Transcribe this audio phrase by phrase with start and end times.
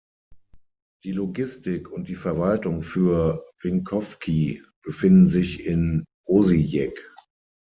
[1.03, 7.13] Die Logistik und die Verwaltung für Vinkovci befinden sich in Osijek.